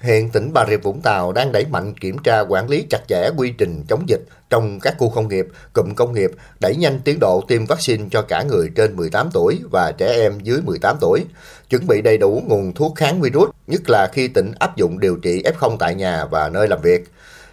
[0.00, 3.30] Hiện tỉnh Bà Rịa Vũng Tàu đang đẩy mạnh kiểm tra quản lý chặt chẽ
[3.36, 7.18] quy trình chống dịch trong các khu công nghiệp, cụm công nghiệp, đẩy nhanh tiến
[7.20, 11.24] độ tiêm vaccine cho cả người trên 18 tuổi và trẻ em dưới 18 tuổi,
[11.70, 15.16] chuẩn bị đầy đủ nguồn thuốc kháng virus, nhất là khi tỉnh áp dụng điều
[15.16, 17.04] trị F0 tại nhà và nơi làm việc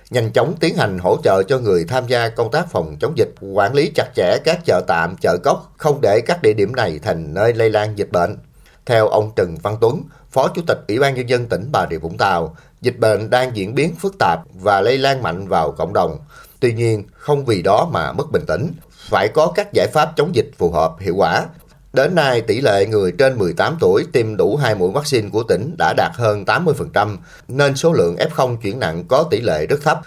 [0.09, 3.29] nhanh chóng tiến hành hỗ trợ cho người tham gia công tác phòng chống dịch,
[3.41, 6.99] quản lý chặt chẽ các chợ tạm, chợ cốc, không để các địa điểm này
[7.03, 8.37] thành nơi lây lan dịch bệnh.
[8.85, 11.97] Theo ông Trần Văn Tuấn, Phó Chủ tịch Ủy ban Nhân dân tỉnh Bà Rịa
[11.97, 15.93] Vũng Tàu, dịch bệnh đang diễn biến phức tạp và lây lan mạnh vào cộng
[15.93, 16.17] đồng.
[16.59, 18.71] Tuy nhiên, không vì đó mà mất bình tĩnh,
[19.09, 21.45] phải có các giải pháp chống dịch phù hợp, hiệu quả.
[21.93, 25.75] Đến nay, tỷ lệ người trên 18 tuổi tiêm đủ hai mũi vaccine của tỉnh
[25.77, 27.17] đã đạt hơn 80%,
[27.47, 30.01] nên số lượng F0 chuyển nặng có tỷ lệ rất thấp.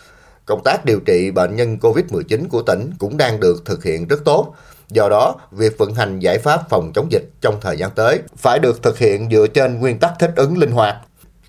[0.47, 4.25] Công tác điều trị bệnh nhân COVID-19 của tỉnh cũng đang được thực hiện rất
[4.25, 4.55] tốt.
[4.91, 8.59] Do đó, việc vận hành giải pháp phòng chống dịch trong thời gian tới phải
[8.59, 10.97] được thực hiện dựa trên nguyên tắc thích ứng linh hoạt.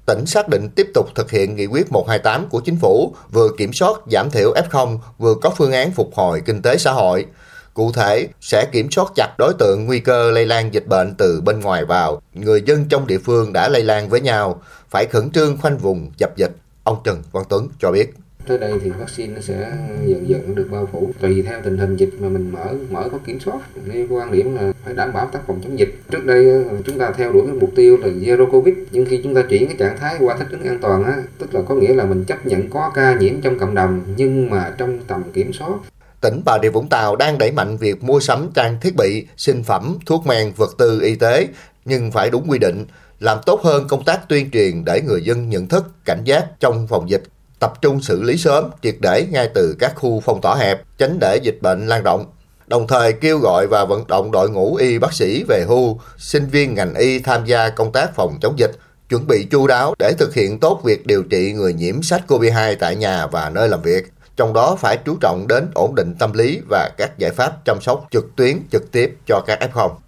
[0.05, 3.73] Tỉnh xác định tiếp tục thực hiện nghị quyết 128 của chính phủ, vừa kiểm
[3.73, 7.25] soát giảm thiểu F0, vừa có phương án phục hồi kinh tế xã hội.
[7.73, 11.41] Cụ thể, sẽ kiểm soát chặt đối tượng nguy cơ lây lan dịch bệnh từ
[11.41, 12.21] bên ngoài vào.
[12.33, 16.11] Người dân trong địa phương đã lây lan với nhau, phải khẩn trương khoanh vùng
[16.17, 16.51] dập dịch.
[16.83, 18.13] Ông Trần Văn Tuấn cho biết
[18.49, 19.71] tới đây thì vaccine nó sẽ
[20.05, 21.11] dần dần được bao phủ.
[21.19, 23.59] Tùy theo tình hình dịch mà mình mở mở có kiểm soát.
[23.85, 25.95] Nên quan điểm là phải đảm bảo tác phòng chống dịch.
[26.11, 28.75] Trước đây ờ, chúng ta theo đuổi cái mục tiêu là zero covid.
[28.91, 31.55] Nhưng khi chúng ta chuyển cái trạng thái qua thích ứng an toàn á tức
[31.55, 34.73] là có nghĩa là mình chấp nhận có ca nhiễm trong cộng đồng nhưng mà
[34.77, 35.73] trong tầm kiểm soát.
[36.21, 39.63] Tỉnh Bà Rịa Vũng Tàu đang đẩy mạnh việc mua sắm trang thiết bị, sinh
[39.63, 41.47] phẩm, thuốc men, vật tư y tế,
[41.85, 42.85] nhưng phải đúng quy định,
[43.19, 46.87] làm tốt hơn công tác tuyên truyền để người dân nhận thức, cảnh giác trong
[46.87, 47.23] phòng dịch
[47.59, 51.17] tập trung xử lý sớm, triệt để ngay từ các khu phong tỏa hẹp, tránh
[51.19, 52.25] để dịch bệnh lan rộng.
[52.67, 56.45] Đồng thời kêu gọi và vận động đội ngũ y bác sĩ về hưu, sinh
[56.45, 58.71] viên ngành y tham gia công tác phòng chống dịch,
[59.09, 62.95] chuẩn bị chu đáo để thực hiện tốt việc điều trị người nhiễm SARS-CoV-2 tại
[62.95, 64.11] nhà và nơi làm việc.
[64.35, 67.77] Trong đó phải chú trọng đến ổn định tâm lý và các giải pháp chăm
[67.81, 69.89] sóc trực tuyến trực tiếp cho các F0.